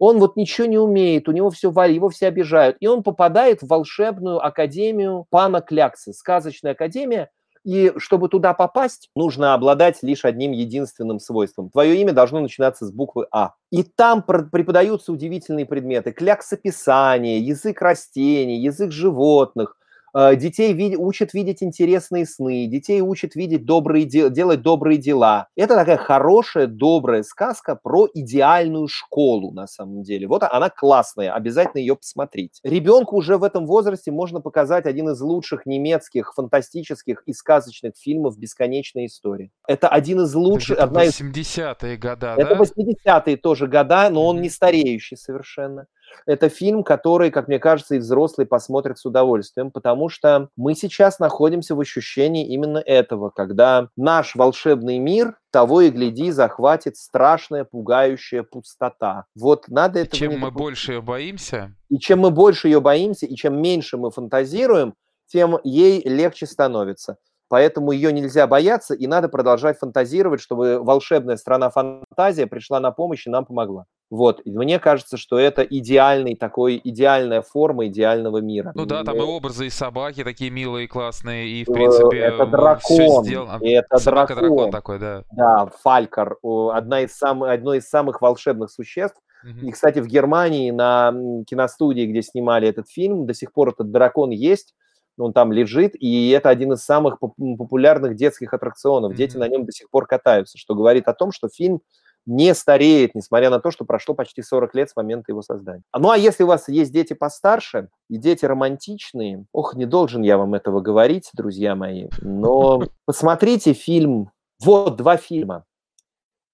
[0.00, 2.76] Он вот ничего не умеет, у него все вали, его все обижают.
[2.80, 7.30] И он попадает в волшебную академию пана Кляксы, сказочная академия,
[7.64, 11.70] и чтобы туда попасть, нужно обладать лишь одним единственным свойством.
[11.70, 13.54] Твое имя должно начинаться с буквы А.
[13.70, 16.12] И там преподаются удивительные предметы.
[16.12, 19.76] Кляксописание, язык растений, язык животных,
[20.14, 25.48] детей вид- учат видеть интересные сны, детей учат видеть добрые де- делать добрые дела.
[25.56, 30.26] Это такая хорошая, добрая сказка про идеальную школу на самом деле.
[30.28, 32.60] Вот она классная, обязательно ее посмотреть.
[32.62, 38.38] Ребенку уже в этом возрасте можно показать один из лучших немецких фантастических и сказочных фильмов
[38.38, 39.50] «Бесконечная история».
[39.66, 40.78] Это один из лучших...
[40.78, 42.62] Это 80-е года, Это да?
[42.62, 45.86] 80-е тоже года, но он не стареющий совершенно.
[46.26, 51.18] Это фильм, который, как мне кажется, и взрослые посмотрят с удовольствием, потому что мы сейчас
[51.18, 58.42] находимся в ощущении именно этого, когда наш волшебный мир того и гляди, захватит страшная, пугающая
[58.42, 59.26] пустота.
[59.34, 60.16] Вот надо это...
[60.16, 61.74] Чем мы больше ее боимся?
[61.90, 64.94] И чем мы больше ее боимся, и чем меньше мы фантазируем,
[65.26, 67.18] тем ей легче становится.
[67.52, 73.26] Поэтому ее нельзя бояться, и надо продолжать фантазировать, чтобы волшебная страна фантазия пришла на помощь
[73.26, 73.84] и нам помогла.
[74.08, 78.72] Вот, и мне кажется, что это идеальный такой, идеальная форма идеального мира.
[78.74, 82.46] Ну да, там и образы, и собаки такие милые, классные, и, в э, принципе, это
[82.46, 83.58] дракон, сделано.
[83.62, 85.22] это Собака дракон такой, да.
[85.32, 86.38] Да, Фалькар,
[86.72, 89.20] одна из самых, одно из самых волшебных существ.
[89.60, 91.12] И, кстати, в Германии на
[91.46, 94.72] киностудии, где снимали этот фильм, до сих пор этот дракон есть
[95.18, 99.14] он там лежит, и это один из самых популярных детских аттракционов.
[99.14, 99.40] Дети mm-hmm.
[99.40, 101.80] на нем до сих пор катаются, что говорит о том, что фильм
[102.24, 105.82] не стареет, несмотря на то, что прошло почти 40 лет с момента его создания.
[105.96, 110.38] Ну а если у вас есть дети постарше и дети романтичные, ох, не должен я
[110.38, 114.30] вам этого говорить, друзья мои, но посмотрите фильм,
[114.64, 115.64] вот два фильма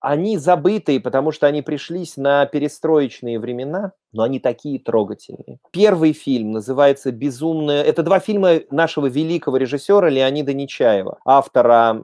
[0.01, 5.59] они забытые, потому что они пришлись на перестроечные времена, но они такие трогательные.
[5.71, 7.83] Первый фильм называется «Безумная».
[7.83, 11.95] Это два фильма нашего великого режиссера Леонида Нечаева, автора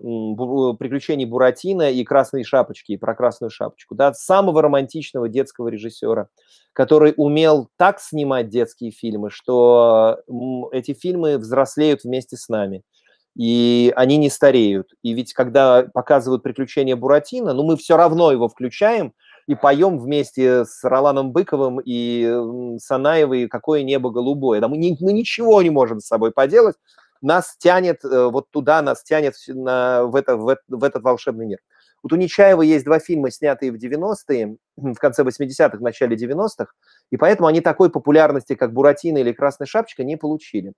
[0.78, 6.28] «Приключений Буратино» и «Красной шапочки», и про «Красную шапочку», да, самого романтичного детского режиссера,
[6.72, 10.18] который умел так снимать детские фильмы, что
[10.72, 12.82] эти фильмы взрослеют вместе с нами
[13.36, 14.94] и они не стареют.
[15.02, 19.12] И ведь когда показывают приключения Буратино, ну мы все равно его включаем
[19.46, 24.60] и поем вместе с Роланом Быковым и Санаевой «Какое небо голубое».
[24.60, 26.76] Да мы, не, мы ничего не можем с собой поделать,
[27.20, 31.58] нас тянет э, вот туда, нас тянет на, в, это, в, в этот волшебный мир.
[32.02, 36.66] Вот у Нечаева есть два фильма, снятые в 90-е, в конце 80-х, в начале 90-х,
[37.10, 40.74] и поэтому они такой популярности, как «Буратино» или «Красная шапочка», не получили.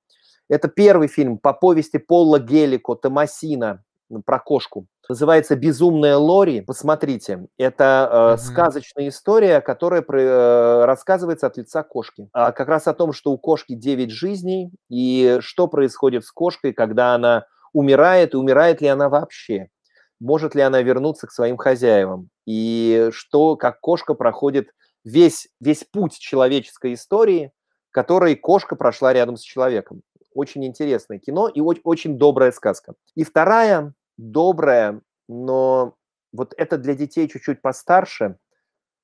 [0.48, 3.82] Это первый фильм по повести Пола Гелико Томасина
[4.24, 4.86] про кошку.
[5.08, 6.60] Называется «Безумная Лори».
[6.60, 8.36] Посмотрите, это э, mm-hmm.
[8.38, 12.28] сказочная история, которая про, э, рассказывается от лица кошки.
[12.32, 16.72] А как раз о том, что у кошки 9 жизней, и что происходит с кошкой,
[16.72, 19.68] когда она умирает, и умирает ли она вообще.
[20.18, 22.30] Может ли она вернуться к своим хозяевам.
[22.46, 24.70] И что, как кошка проходит
[25.04, 27.52] весь, весь путь человеческой истории,
[27.90, 30.02] который кошка прошла рядом с человеком.
[30.36, 32.94] Очень интересное кино и очень добрая сказка.
[33.14, 35.94] И вторая добрая, но
[36.30, 38.36] вот это для детей чуть-чуть постарше,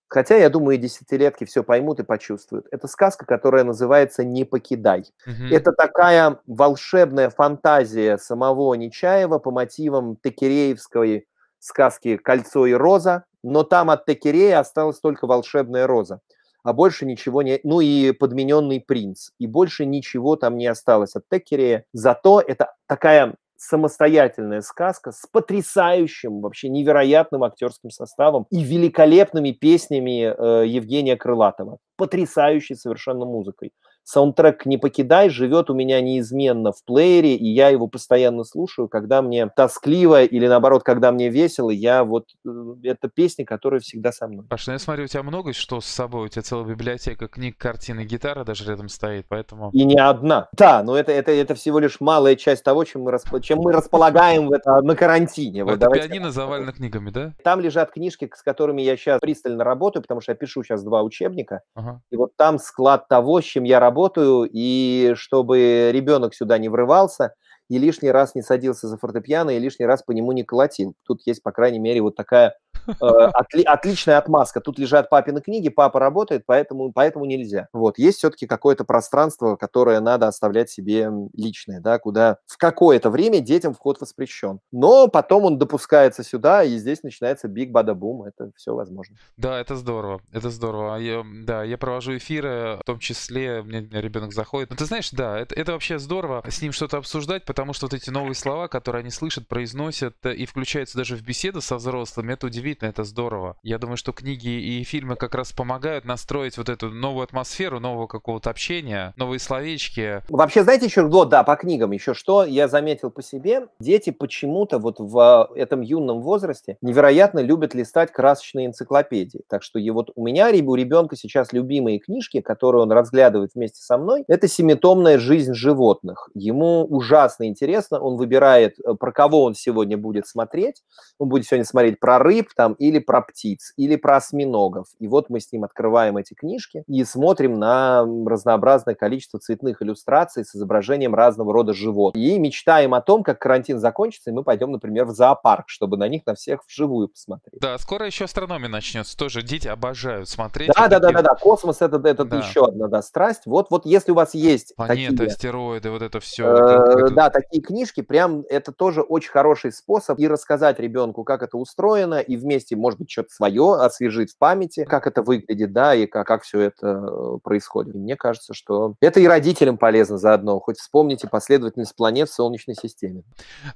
[0.09, 2.67] хотя, я думаю, и десятилетки все поймут и почувствуют.
[2.71, 5.07] Это сказка, которая называется «Не покидай».
[5.27, 5.55] Угу.
[5.55, 11.27] Это такая волшебная фантазия самого Нечаева по мотивам Текереевской
[11.59, 16.21] сказки «Кольцо и роза», но там от Текерея осталась только волшебная роза
[16.63, 17.61] а больше ничего не...
[17.65, 19.31] Ну и подмененный принц.
[19.39, 21.85] И больше ничего там не осталось от Теккерея.
[21.93, 30.67] Зато это такая самостоятельная сказка с потрясающим, вообще невероятным актерским составом и великолепными песнями э,
[30.67, 31.79] Евгения Крылатова.
[31.97, 33.73] Потрясающей совершенно музыкой
[34.05, 39.23] саундтрек «Не покидай» живет у меня неизменно в плеере, и я его постоянно слушаю, когда
[39.23, 42.27] мне тоскливо или, наоборот, когда мне весело, я вот...
[42.47, 42.51] Э,
[42.83, 44.45] это песни, которые всегда со мной.
[44.49, 47.57] Паш, ну я смотрю, у тебя много что с собой, у тебя целая библиотека книг,
[47.57, 49.71] картины, гитара даже рядом стоит, поэтому...
[49.73, 50.49] И не одна.
[50.53, 53.41] Да, но это, это, это всего лишь малая часть того, чем мы, расп...
[53.41, 55.65] чем мы располагаем в это, на карантине.
[55.65, 56.09] Вот это давайте...
[56.09, 57.33] пианино завалено книгами, да?
[57.45, 61.03] Там лежат книжки, с которыми я сейчас пристально работаю, потому что я пишу сейчас два
[61.03, 62.03] учебника, ага.
[62.11, 66.71] и вот там склад того, с чем я работаю, работаю, и чтобы ребенок сюда не
[66.71, 67.35] врывался,
[67.69, 70.95] и лишний раз не садился за фортепиано, и лишний раз по нему не колотил.
[71.07, 72.55] Тут есть, по крайней мере, вот такая
[72.87, 74.61] отли, отличная отмазка.
[74.61, 77.69] Тут лежат папины книги, папа работает, поэтому, поэтому нельзя.
[77.73, 83.41] Вот, есть все-таки какое-то пространство, которое надо оставлять себе личное, да, куда в какое-то время
[83.41, 84.61] детям вход воспрещен.
[84.71, 89.17] Но потом он допускается сюда, и здесь начинается биг бада бум, это все возможно.
[89.37, 90.97] Да, это здорово, это здорово.
[90.97, 94.71] Я, да, я провожу эфиры, в том числе мне, мне ребенок заходит.
[94.71, 97.95] Но ты знаешь, да, это, это вообще здорово с ним что-то обсуждать, потому что вот
[97.95, 102.47] эти новые слова, которые они слышат, произносят и включаются даже в беседу со взрослыми, это
[102.47, 103.57] удивительно удивительно, это здорово.
[103.63, 108.07] Я думаю, что книги и фильмы как раз помогают настроить вот эту новую атмосферу, нового
[108.07, 110.23] какого-то общения, новые словечки.
[110.29, 114.79] Вообще, знаете еще, вот, да, по книгам еще что я заметил по себе, дети почему-то
[114.79, 119.43] вот в этом юном возрасте невероятно любят листать красочные энциклопедии.
[119.49, 123.83] Так что и вот у меня, у ребенка сейчас любимые книжки, которые он разглядывает вместе
[123.83, 126.29] со мной, это «Семитомная жизнь животных».
[126.35, 130.83] Ему ужасно интересно, он выбирает, э, про кого он сегодня будет смотреть.
[131.19, 134.87] Он будет сегодня смотреть про рыб, там или про птиц, или про осьминогов.
[135.01, 140.45] И вот мы с ним открываем эти книжки и смотрим на разнообразное количество цветных иллюстраций
[140.45, 142.23] с изображением разного рода животных.
[142.23, 146.07] И мечтаем о том, как карантин закончится, и мы пойдем, например, в зоопарк, чтобы на
[146.07, 147.61] них на всех вживую посмотреть.
[147.61, 149.17] Да, скоро еще астрономия начнется.
[149.17, 150.71] Тоже дети обожают смотреть.
[150.77, 151.35] Да, да, да, да, да.
[151.35, 152.39] Космос это, это да.
[152.39, 153.43] еще одна да, страсть.
[153.47, 156.45] Вот, вот если у вас есть Планеты, такие, астероиды, вот это все.
[156.45, 161.57] Э, да, такие книжки, прям это тоже очень хороший способ и рассказать ребенку, как это
[161.57, 166.07] устроено, и вместе, может быть, что-то свое освежить в памяти, как это выглядит, да, и
[166.07, 167.95] как, как все это э, происходит.
[167.95, 172.77] И мне кажется, что это и родителям полезно заодно, хоть вспомните последовательность планет в Солнечной
[172.77, 173.23] системе.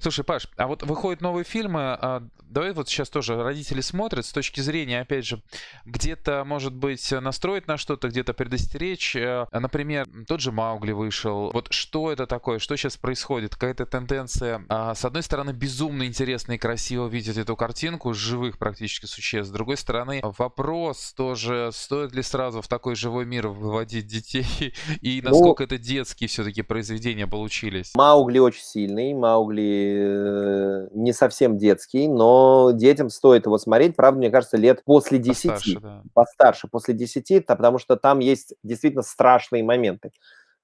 [0.01, 4.33] Слушай, Паш, а вот выходят новые фильмы, а давай вот сейчас тоже родители смотрят с
[4.33, 5.43] точки зрения, опять же,
[5.85, 9.17] где-то, может быть, настроить на что-то, где-то предостеречь.
[9.17, 11.51] Э, например, тот же Маугли вышел.
[11.53, 12.59] Вот что это такое?
[12.59, 13.55] Что сейчас происходит?
[13.55, 14.65] Какая-то тенденция?
[14.69, 19.49] А, с одной стороны, безумно интересно и красиво видеть эту картинку живых практически существ.
[19.49, 24.47] С другой стороны, вопрос тоже, стоит ли сразу в такой живой мир выводить детей
[25.01, 27.93] и ну, насколько ну, это детские все-таки произведения получились?
[27.95, 33.95] Маугли очень сильный, Маугли э, не совсем детский, но детям стоит его смотреть.
[33.97, 35.51] Правда, мне кажется, лет после 10.
[35.51, 36.03] Постарше, да.
[36.13, 40.11] Постарше, после 10, потому что там есть действительно страшные моменты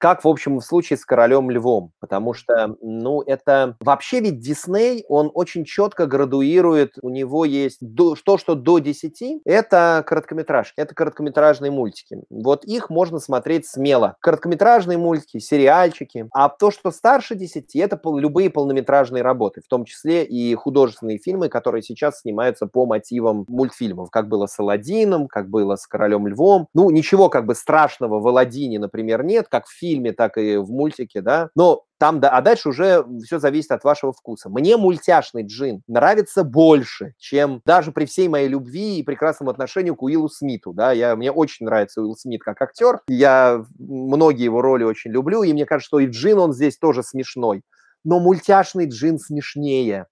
[0.03, 5.05] как, в общем, в случае с королем львом, потому что, ну, это вообще ведь Дисней,
[5.09, 10.93] он очень четко градуирует, у него есть до, то, что до 10, это короткометражки, это
[10.97, 12.19] короткометражные мультики.
[12.31, 14.17] Вот их можно смотреть смело.
[14.19, 20.25] Короткометражные мультики, сериальчики, а то, что старше 10, это любые полнометражные работы, в том числе
[20.25, 25.77] и художественные фильмы, которые сейчас снимаются по мотивам мультфильмов, как было с Аладдином, как было
[25.77, 26.67] с королем львом.
[26.75, 30.57] Ну, ничего как бы страшного в Аладдине, например, нет, как в фильме фильме, так и
[30.57, 31.51] в мультике, да.
[31.55, 34.49] Но там, да, а дальше уже все зависит от вашего вкуса.
[34.49, 40.03] Мне мультяшный джин нравится больше, чем даже при всей моей любви и прекрасному отношению к
[40.03, 44.85] Уиллу Смиту, да, я, мне очень нравится Уилл Смит как актер, я многие его роли
[44.85, 47.63] очень люблю, и мне кажется, что и джин он здесь тоже смешной,
[48.05, 50.07] но мультяшный джин смешнее,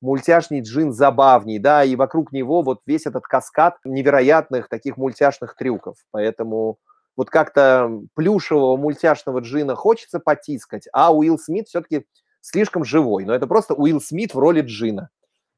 [0.00, 5.96] мультяшный джин забавней, да, и вокруг него вот весь этот каскад невероятных таких мультяшных трюков,
[6.10, 6.78] поэтому
[7.16, 12.06] вот как-то плюшевого мультяшного Джина хочется потискать, а Уилл Смит все-таки
[12.40, 13.24] слишком живой.
[13.24, 15.10] Но это просто Уилл Смит в роли Джина.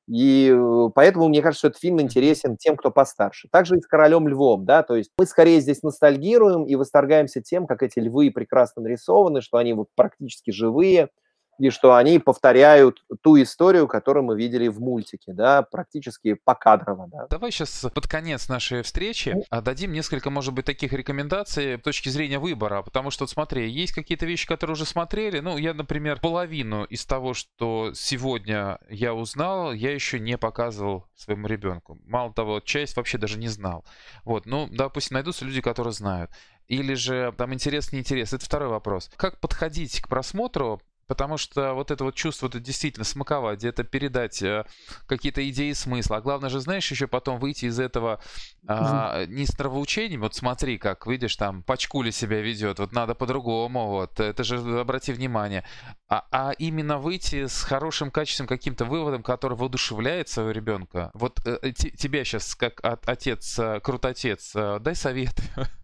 [0.07, 3.49] И э, поэтому мне кажется, что этот фильм интересен тем, кто постарше.
[3.51, 7.67] Также и с «Королем львом», да, то есть мы скорее здесь ностальгируем и восторгаемся тем,
[7.67, 11.09] как эти львы прекрасно нарисованы, что они вот практически живые–
[11.59, 17.09] и что они повторяют ту историю, которую мы видели в мультике, да, практически покадрово.
[17.09, 17.27] Да.
[17.29, 22.38] Давай сейчас под конец нашей встречи дадим несколько, может быть, таких рекомендаций с точки зрения
[22.38, 27.05] выбора, потому что, смотри, есть какие-то вещи, которые уже смотрели, ну, я, например, половину из
[27.05, 31.99] того, что сегодня я узнал, я еще не показывал своему ребенку.
[32.05, 33.85] Мало того, часть вообще даже не знал.
[34.25, 36.31] Вот, ну, допустим, найдутся люди, которые знают.
[36.67, 38.33] Или же там интерес, не интерес.
[38.33, 39.11] Это второй вопрос.
[39.17, 44.43] Как подходить к просмотру Потому что вот это вот чувство это действительно смаковать, где-то передать
[44.43, 44.64] э,
[45.07, 46.19] какие-то идеи смысла.
[46.19, 48.21] А главное же, знаешь, еще потом выйти из этого
[48.69, 50.21] э, не с нравоучением.
[50.21, 55.12] Вот смотри, как, видишь, там пачкули себя ведет, вот надо по-другому, вот, это же обрати
[55.12, 55.64] внимание.
[56.09, 61.11] А, а именно выйти с хорошим качеством, каким-то выводом, который воодушевляет своего ребенка.
[61.14, 65.35] Вот э, тебя сейчас, как от, отец, э, крутотец, э, дай совет.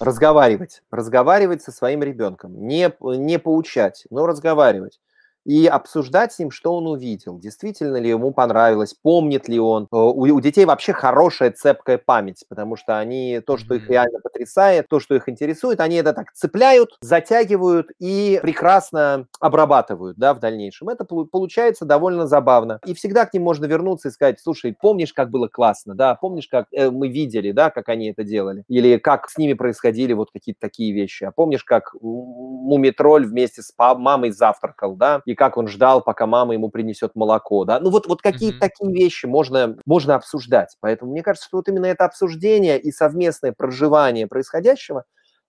[0.00, 4.98] разговаривать, разговаривать со своим ребенком, не, не поучать, но разговаривать
[5.44, 9.84] и обсуждать с ним, что он увидел, действительно ли ему понравилось, помнит ли он.
[9.84, 14.20] Э, у, у детей вообще хорошая цепкая память, потому что они то, что их реально
[14.20, 20.40] потрясает, то, что их интересует, они это так цепляют, затягивают и прекрасно обрабатывают да, в
[20.40, 20.88] дальнейшем.
[20.88, 22.80] Это получается довольно забавно.
[22.86, 26.48] И всегда к ним можно вернуться и сказать, слушай, помнишь, как было классно, да, помнишь,
[26.48, 30.30] как э, мы видели, да, как они это делали, или как с ними происходили вот
[30.30, 35.68] какие-то такие вещи, а помнишь, как Мумитроль вместе с мамой завтракал, да, и как он
[35.68, 38.60] ждал, пока мама ему принесет молоко, да, ну вот, вот какие-то mm-hmm.
[38.60, 40.76] такие вещи можно, можно обсуждать.
[40.80, 45.04] Поэтому мне кажется, что вот именно это обсуждение и совместное проживание происходящего,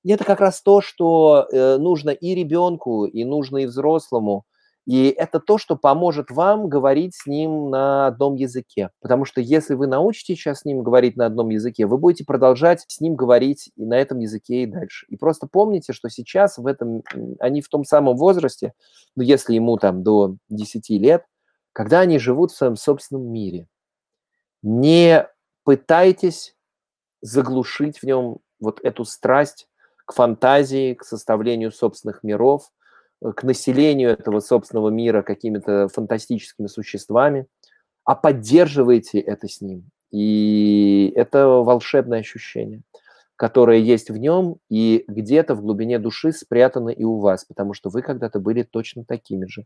[0.06, 4.46] это как раз то, что э, нужно и ребенку, и нужно и взрослому,
[4.88, 8.90] и это то, что поможет вам говорить с ним на одном языке.
[9.00, 12.84] Потому что если вы научитесь сейчас с ним говорить на одном языке, вы будете продолжать
[12.88, 15.06] с ним говорить и на этом языке и дальше.
[15.10, 17.04] И просто помните, что сейчас в этом,
[17.40, 18.74] они в том самом возрасте,
[19.16, 21.26] ну, если ему там до 10 лет,
[21.74, 23.68] когда они живут в своем собственном мире.
[24.64, 25.28] Не
[25.64, 26.56] пытайтесь
[27.22, 29.68] заглушить в нем вот эту страсть
[30.06, 32.72] к фантазии, к составлению собственных миров–
[33.22, 37.46] к населению этого собственного мира какими-то фантастическими существами,
[38.04, 39.90] а поддерживаете это с ним.
[40.12, 42.82] И это волшебное ощущение,
[43.36, 47.90] которое есть в нем и где-то в глубине души спрятано и у вас, потому что
[47.90, 49.66] вы когда-то были точно такими же,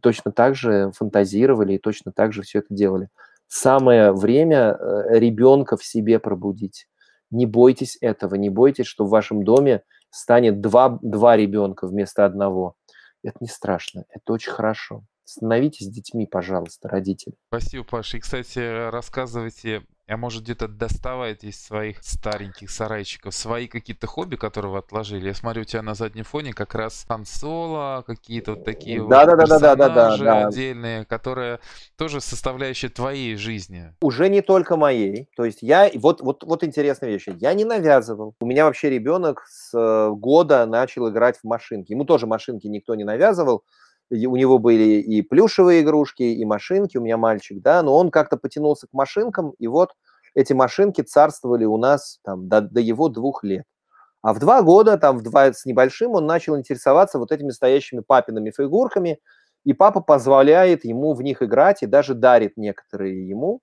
[0.00, 3.08] точно так же фантазировали и точно так же все это делали.
[3.48, 6.86] Самое время э, ребенка в себе пробудить.
[7.32, 12.74] Не бойтесь этого, не бойтесь, что в вашем доме станет два, два ребенка вместо одного.
[13.22, 15.04] Это не страшно, это очень хорошо.
[15.24, 17.36] Становитесь детьми, пожалуйста, родители.
[17.48, 18.16] Спасибо, Паша.
[18.16, 24.72] И, кстати, рассказывайте а может где-то доставаете из своих стареньких сарайчиков свои какие-то хобби, которые
[24.72, 25.28] вы отложили?
[25.28, 29.08] Я смотрю, у тебя на заднем фоне как раз консола, какие-то вот такие да, вот
[29.10, 31.60] да, да, да, да, да, отдельные, которые
[31.96, 33.94] тоже составляющие твоей жизни.
[34.02, 35.28] Уже не только моей.
[35.36, 38.34] То есть я, вот, вот, вот интересная вещь, я не навязывал.
[38.40, 41.92] У меня вообще ребенок с э, года начал играть в машинки.
[41.92, 43.64] Ему тоже машинки никто не навязывал
[44.10, 48.36] у него были и плюшевые игрушки, и машинки, у меня мальчик, да, но он как-то
[48.36, 49.90] потянулся к машинкам, и вот
[50.34, 53.64] эти машинки царствовали у нас там до, до его двух лет.
[54.22, 58.00] А в два года, там в два с небольшим, он начал интересоваться вот этими стоящими
[58.00, 59.18] папиными фигурками,
[59.64, 63.60] и папа позволяет ему в них играть и даже дарит некоторые ему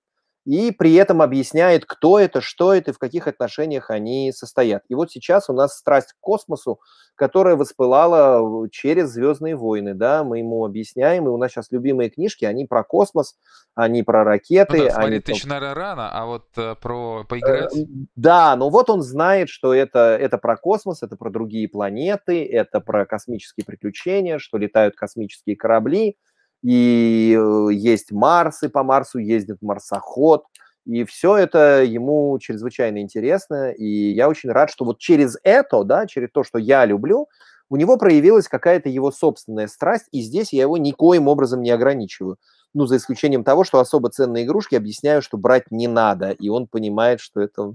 [0.48, 4.82] и при этом объясняет, кто это, что это и в каких отношениях они состоят.
[4.88, 6.80] И вот сейчас у нас страсть к космосу,
[7.16, 12.46] которая воспылала через «Звездные войны», да, мы ему объясняем, и у нас сейчас любимые книжки,
[12.46, 13.36] они про космос,
[13.74, 14.78] они про ракеты.
[14.78, 15.20] Ну да, смотри, они...
[15.20, 17.76] ты еще, наверное, рано, а вот э, про поиграть?
[17.76, 17.84] Э,
[18.16, 22.80] да, но вот он знает, что это, это про космос, это про другие планеты, это
[22.80, 26.16] про космические приключения, что летают космические корабли,
[26.62, 30.44] и э, есть Марс, и по Марсу ездит марсоход,
[30.86, 36.06] и все это ему чрезвычайно интересно, и я очень рад, что вот через это, да,
[36.06, 37.28] через то, что я люблю,
[37.70, 42.38] у него проявилась какая-то его собственная страсть, и здесь я его никоим образом не ограничиваю.
[42.74, 46.66] Ну, за исключением того, что особо ценные игрушки объясняю, что брать не надо, и он
[46.66, 47.74] понимает, что это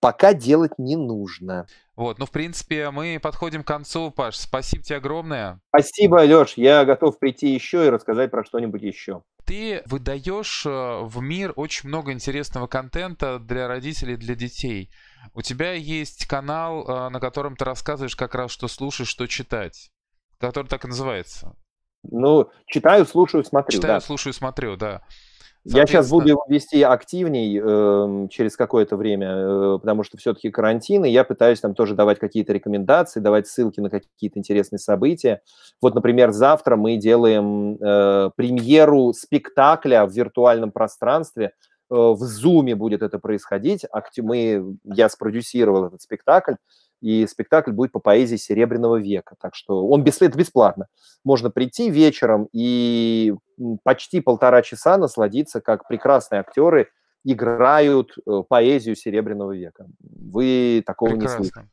[0.00, 1.66] пока делать не нужно.
[2.00, 4.36] Вот, ну, в принципе, мы подходим к концу, Паш.
[4.36, 5.60] Спасибо тебе огромное.
[5.68, 6.54] Спасибо, Леш.
[6.56, 9.22] Я готов прийти еще и рассказать про что-нибудь еще.
[9.44, 10.70] Ты выдаешь э,
[11.02, 14.88] в мир очень много интересного контента для родителей, для детей.
[15.34, 19.92] У тебя есть канал, э, на котором ты рассказываешь как раз, что слушаешь, что читать,
[20.38, 21.54] который так и называется.
[22.02, 23.76] Ну, читаю, слушаю, смотрю.
[23.76, 24.00] Читаю, да.
[24.00, 25.02] слушаю, смотрю, да.
[25.64, 31.04] Я сейчас буду его вести активней э, через какое-то время, э, потому что все-таки карантин,
[31.04, 35.42] и я пытаюсь там тоже давать какие-то рекомендации, давать ссылки на какие-то интересные события.
[35.82, 41.52] Вот, например, завтра мы делаем э, премьеру спектакля в виртуальном пространстве.
[41.90, 43.84] Э, в Зуме будет это происходить.
[44.16, 46.54] Мы, я спродюсировал этот спектакль
[47.00, 49.34] и спектакль будет по поэзии Серебряного века.
[49.40, 50.86] Так что он это бесплатно.
[51.24, 53.34] Можно прийти вечером и
[53.82, 56.88] почти полтора часа насладиться, как прекрасные актеры
[57.24, 59.86] играют э, поэзию Серебряного века.
[60.00, 61.38] Вы такого Прекрасно.
[61.38, 61.68] не слышали.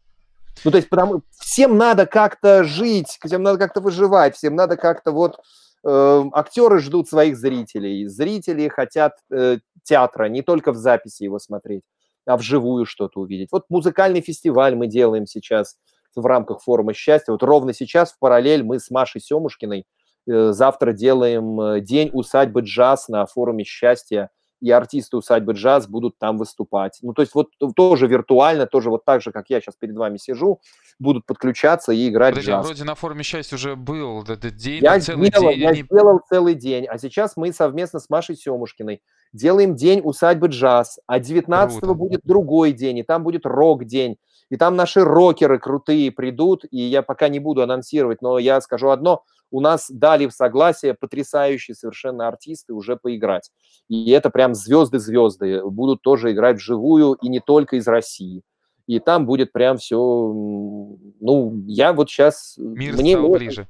[0.65, 5.11] Ну, то есть, потому всем надо как-то жить, всем надо как-то выживать, всем надо как-то
[5.11, 5.39] вот...
[5.86, 11.84] Э, актеры ждут своих зрителей, зрители хотят э, театра, не только в записи его смотреть
[12.28, 13.49] а вживую что-то увидеть.
[13.51, 15.78] Вот музыкальный фестиваль мы делаем сейчас
[16.15, 17.32] в рамках форума счастья.
[17.32, 19.86] Вот ровно сейчас в параллель мы с Машей Семушкиной
[20.30, 24.30] э, завтра делаем э, день усадьбы джаз на форуме счастья,
[24.60, 26.99] и артисты усадьбы джаз будут там выступать.
[27.01, 30.18] Ну, то есть вот тоже виртуально, тоже вот так же, как я сейчас перед вами
[30.18, 30.60] сижу,
[30.99, 32.66] будут подключаться и играть Подожди, джаз.
[32.66, 35.60] вроде на форуме счастья уже был этот день, я целый сделал, день.
[35.60, 35.84] Я они...
[35.84, 39.01] сделал целый день, а сейчас мы совместно с Машей Семушкиной
[39.34, 44.18] делаем день усадьбы джаз, а 19 будет другой день, и там будет рок-день,
[44.50, 48.89] и там наши рокеры крутые придут, и я пока не буду анонсировать, но я скажу
[48.89, 53.52] одно, у нас дали в согласие потрясающие совершенно артисты уже поиграть.
[53.88, 58.41] И это прям звезды-звезды будут тоже играть вживую, и не только из России.
[58.88, 62.56] И там будет прям все, ну, я вот сейчас...
[62.58, 63.68] Мир мне стал ближе.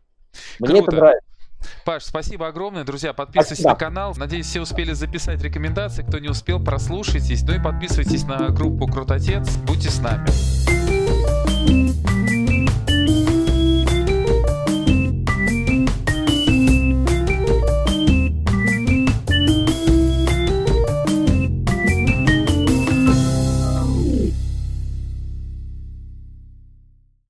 [0.60, 0.92] Мне Круто.
[0.92, 1.37] это нравится.
[1.86, 2.84] Паш, спасибо огромное.
[2.84, 3.70] Друзья, подписывайтесь спасибо.
[3.72, 4.14] на канал.
[4.18, 6.04] Надеюсь, все успели записать рекомендации.
[6.04, 7.44] Кто не успел, прослушайтесь.
[7.44, 9.56] Ну и подписывайтесь на группу Крутотец.
[9.58, 10.77] Будьте с нами.